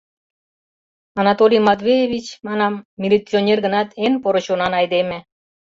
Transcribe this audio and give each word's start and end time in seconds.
«Анатолий 1.21 1.65
Матвеевич,— 1.67 2.27
манам,— 2.47 2.73
милиционер 3.01 3.57
гынат, 3.65 3.89
эн 4.05 4.13
поро 4.23 4.39
чонан 4.45 4.73
айдеме. 4.79 5.17